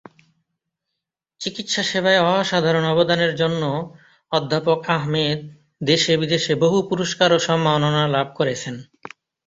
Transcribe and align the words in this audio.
চিকিৎসাসেবায় 1.41 2.21
অসাধারণ 2.31 2.85
অবদানের 2.85 3.33
জন্য 3.35 3.63
অধ্যাপক 4.31 4.79
আহমেদ 4.89 5.39
দেশে-বিদেশে 5.81 6.53
বহু 6.55 6.77
পুরস্কার 6.89 7.29
ও 7.33 7.39
সম্মাননা 7.39 8.03
লাভ 8.07 8.27
করেছেন। 8.35 8.75